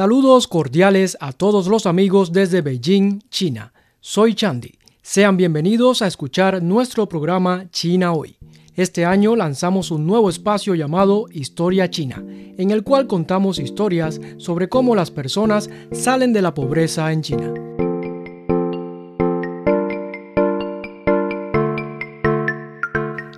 [0.00, 3.74] Saludos cordiales a todos los amigos desde Beijing, China.
[4.00, 4.78] Soy Chandy.
[5.02, 8.38] Sean bienvenidos a escuchar nuestro programa China Hoy.
[8.74, 14.70] Este año lanzamos un nuevo espacio llamado Historia China, en el cual contamos historias sobre
[14.70, 17.52] cómo las personas salen de la pobreza en China.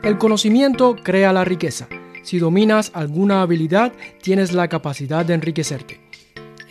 [0.05, 1.89] El conocimiento crea la riqueza.
[2.23, 6.02] Si dominas alguna habilidad, tienes la capacidad de enriquecerte.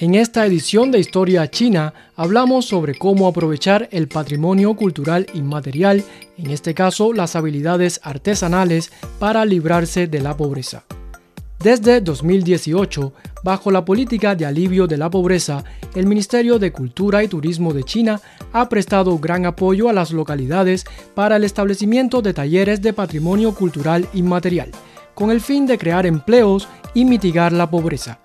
[0.01, 6.03] En esta edición de Historia China hablamos sobre cómo aprovechar el patrimonio cultural inmaterial,
[6.39, 10.85] en este caso las habilidades artesanales, para librarse de la pobreza.
[11.59, 17.27] Desde 2018, bajo la política de alivio de la pobreza, el Ministerio de Cultura y
[17.27, 18.19] Turismo de China
[18.53, 24.07] ha prestado gran apoyo a las localidades para el establecimiento de talleres de patrimonio cultural
[24.15, 24.71] inmaterial,
[25.13, 28.19] con el fin de crear empleos y mitigar la pobreza.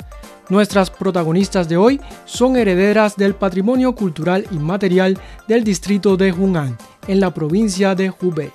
[0.48, 7.18] Nuestras protagonistas de hoy son herederas del patrimonio cultural inmaterial del distrito de Hunan, en
[7.18, 8.50] la provincia de Hubei.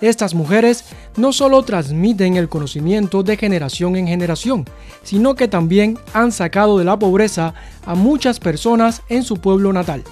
[0.00, 0.86] Estas mujeres
[1.16, 4.64] no solo transmiten el conocimiento de generación en generación,
[5.02, 10.02] sino que también han sacado de la pobreza a muchas personas en su pueblo natal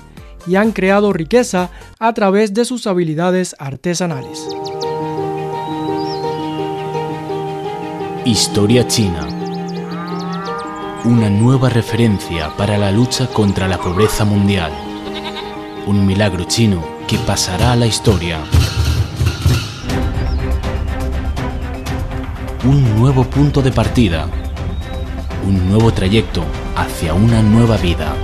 [0.47, 4.47] y han creado riqueza a través de sus habilidades artesanales.
[8.25, 9.38] Historia China
[11.09, 14.71] una nueva referencia para la lucha contra la pobreza mundial.
[15.87, 18.39] Un milagro chino que pasará a la historia.
[22.63, 24.29] Un nuevo punto de partida.
[25.47, 26.45] Un nuevo trayecto
[26.77, 28.15] hacia una nueva vida.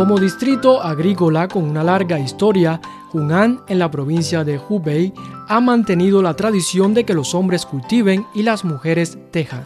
[0.00, 2.80] Como distrito agrícola con una larga historia,
[3.12, 5.12] Hunan, en la provincia de Hubei,
[5.46, 9.64] ha mantenido la tradición de que los hombres cultiven y las mujeres tejan,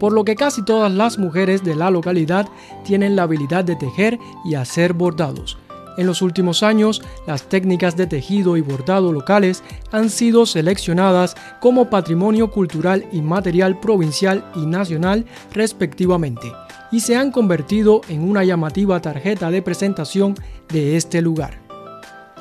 [0.00, 2.48] por lo que casi todas las mujeres de la localidad
[2.82, 5.56] tienen la habilidad de tejer y hacer bordados.
[5.96, 11.90] En los últimos años, las técnicas de tejido y bordado locales han sido seleccionadas como
[11.90, 16.50] patrimonio cultural inmaterial provincial y nacional respectivamente
[16.90, 20.34] y se han convertido en una llamativa tarjeta de presentación
[20.68, 21.66] de este lugar.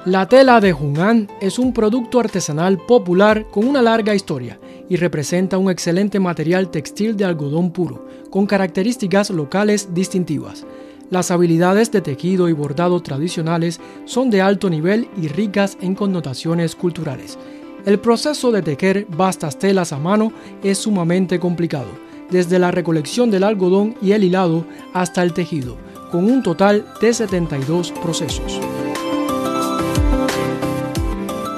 [0.06, 5.58] La tela de Hunan es un producto artesanal popular con una larga historia y representa
[5.58, 10.64] un excelente material textil de algodón puro, con características locales distintivas.
[11.10, 16.76] Las habilidades de tejido y bordado tradicionales son de alto nivel y ricas en connotaciones
[16.76, 17.40] culturales.
[17.86, 20.32] El proceso de tejer vastas telas a mano
[20.64, 25.78] es sumamente complicado desde la recolección del algodón y el hilado hasta el tejido,
[26.12, 28.60] con un total de 72 procesos.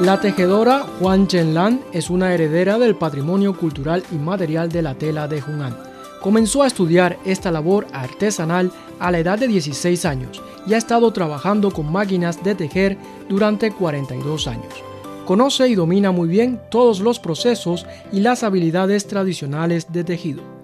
[0.02, 5.42] La tejedora Juan Chenlan es una heredera del patrimonio cultural inmaterial de la tela de
[5.42, 5.76] Hunan.
[6.22, 11.12] Comenzó a estudiar esta labor artesanal a la edad de 16 años y ha estado
[11.12, 12.96] trabajando con máquinas de tejer
[13.28, 14.74] durante 42 años.
[15.26, 20.57] Conoce y domina muy bien todos los procesos y las habilidades tradicionales de tejido.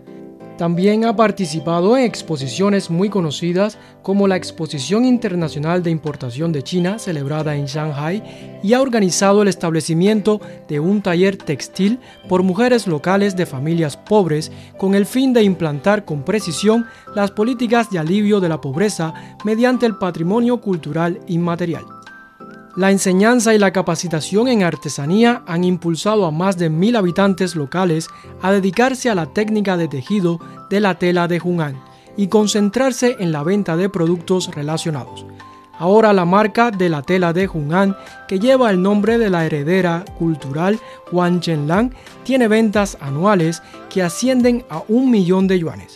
[0.58, 7.00] También ha participado en exposiciones muy conocidas como la Exposición Internacional de Importación de China
[7.00, 13.36] celebrada en Shanghai y ha organizado el establecimiento de un taller textil por mujeres locales
[13.36, 16.86] de familias pobres con el fin de implantar con precisión
[17.16, 19.14] las políticas de alivio de la pobreza
[19.44, 22.03] mediante el patrimonio cultural inmaterial.
[22.76, 28.10] La enseñanza y la capacitación en artesanía han impulsado a más de mil habitantes locales
[28.42, 30.40] a dedicarse a la técnica de tejido
[30.72, 31.80] de la tela de Hunan
[32.18, 35.24] y concentrarse en la venta de productos relacionados.
[35.78, 37.96] Ahora la marca de la tela de Hunan,
[38.28, 40.80] que lleva el nombre de la heredera cultural
[41.12, 41.94] Huan Chenlang,
[42.24, 45.94] tiene ventas anuales que ascienden a un millón de yuanes.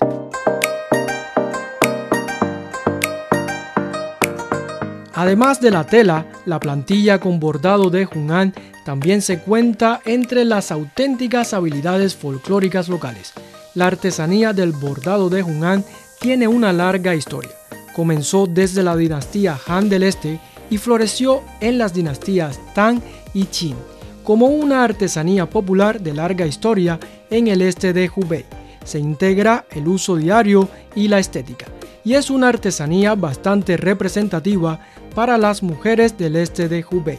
[5.18, 8.54] Además de la tela, la plantilla con bordado de Hunan
[8.86, 13.34] también se cuenta entre las auténticas habilidades folclóricas locales.
[13.74, 15.84] La artesanía del bordado de Hunan
[16.20, 17.50] tiene una larga historia.
[17.96, 23.02] Comenzó desde la dinastía Han del Este y floreció en las dinastías Tang
[23.34, 23.76] y Qin,
[24.24, 27.00] como una artesanía popular de larga historia
[27.32, 28.46] en el este de Hubei.
[28.86, 31.66] Se integra el uso diario y la estética,
[32.06, 34.80] y es una artesanía bastante representativa
[35.18, 37.18] para las mujeres del este de Hubei.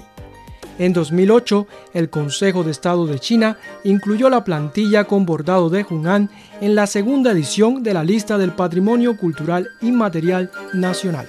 [0.79, 6.31] En 2008, el Consejo de Estado de China incluyó la plantilla con bordado de Hunan
[6.61, 11.27] en la segunda edición de la lista del Patrimonio Cultural Inmaterial Nacional.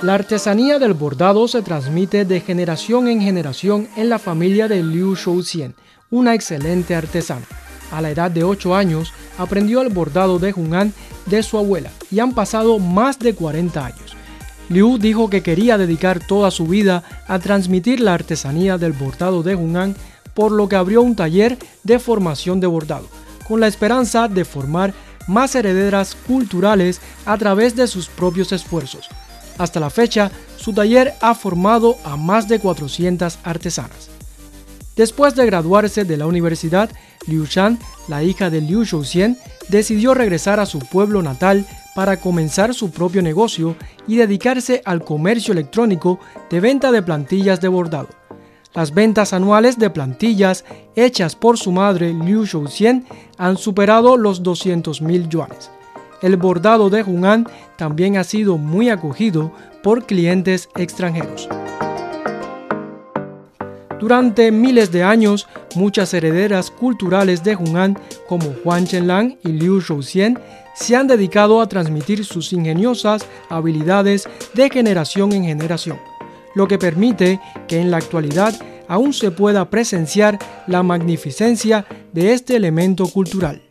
[0.00, 5.14] La artesanía del bordado se transmite de generación en generación en la familia de Liu
[5.14, 5.74] Shouxian,
[6.08, 7.44] una excelente artesana.
[7.90, 10.92] A la edad de 8 años, aprendió el bordado de Hunan
[11.26, 14.16] de su abuela y han pasado más de 40 años.
[14.68, 19.54] Liu dijo que quería dedicar toda su vida a transmitir la artesanía del bordado de
[19.54, 19.94] Hunan,
[20.34, 23.06] por lo que abrió un taller de formación de bordado,
[23.46, 24.92] con la esperanza de formar
[25.28, 29.08] más herederas culturales a través de sus propios esfuerzos.
[29.58, 34.10] Hasta la fecha, su taller ha formado a más de 400 artesanas.
[34.96, 36.90] Después de graduarse de la universidad,
[37.26, 37.78] Liu Shan,
[38.08, 39.36] la hija de Liu Shouxian,
[39.68, 43.76] decidió regresar a su pueblo natal para comenzar su propio negocio
[44.06, 48.08] y dedicarse al comercio electrónico de venta de plantillas de bordado.
[48.74, 50.64] Las ventas anuales de plantillas
[50.94, 53.04] hechas por su madre Liu Shouxian
[53.36, 55.70] han superado los 200.000 yuanes.
[56.22, 57.46] El bordado de Hunan
[57.76, 59.52] también ha sido muy acogido
[59.82, 61.48] por clientes extranjeros.
[63.98, 67.98] Durante miles de años, muchas herederas culturales de Hunan,
[68.28, 70.38] como Huan Chenlang y Liu Shouxian,
[70.74, 75.98] se han dedicado a transmitir sus ingeniosas habilidades de generación en generación,
[76.54, 78.54] lo que permite que en la actualidad
[78.86, 83.62] aún se pueda presenciar la magnificencia de este elemento cultural.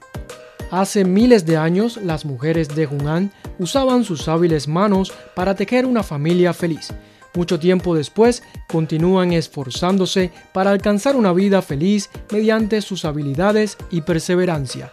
[0.71, 6.01] Hace miles de años, las mujeres de Hunan usaban sus hábiles manos para tejer una
[6.01, 6.91] familia feliz.
[7.35, 14.91] Mucho tiempo después, continúan esforzándose para alcanzar una vida feliz mediante sus habilidades y perseverancia,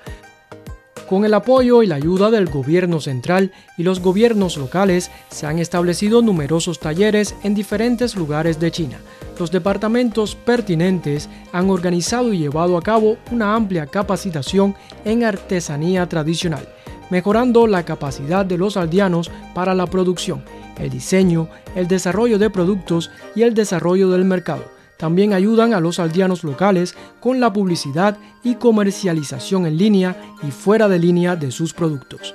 [1.13, 5.59] con el apoyo y la ayuda del gobierno central y los gobiernos locales, se han
[5.59, 8.99] establecido numerosos talleres en diferentes lugares de China.
[9.39, 14.75] Los departamentos pertinentes han organizado y llevado a cabo una amplia capacitación
[15.05, 16.67] en artesanía tradicional,
[17.13, 20.43] mejorando la capacidad de los aldeanos para la producción,
[20.79, 24.65] el diseño, el desarrollo de productos y el desarrollo del mercado
[24.97, 30.89] también ayudan a los aldeanos locales con la publicidad y comercialización en línea y fuera
[30.89, 32.35] de línea de sus productos.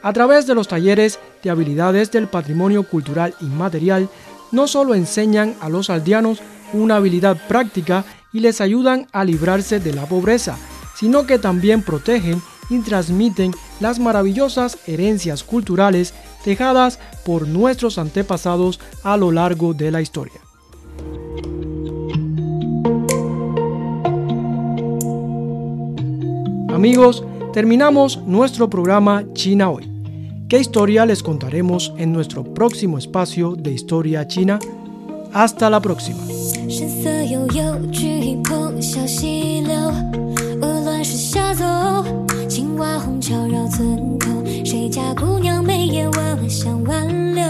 [0.00, 4.08] A través de los talleres de habilidades del patrimonio cultural inmaterial,
[4.52, 6.40] no solo enseñan a los aldeanos
[6.72, 10.56] una habilidad práctica y les ayudan a librarse de la pobreza,
[10.94, 12.40] sino que también protegen
[12.70, 16.14] y transmiten las maravillosas herencias culturales
[16.44, 20.40] dejadas por nuestros antepasados a lo largo de la historia.
[26.72, 29.90] Amigos, terminamos nuestro programa China Hoy.
[30.48, 34.58] ¿Qué historia les contaremos en nuestro próximo espacio de Historia China?
[35.32, 36.20] Hasta la próxima.
[42.58, 44.26] 青瓦红桥绕村口，
[44.64, 47.44] 谁家姑娘眉眼弯弯想挽留。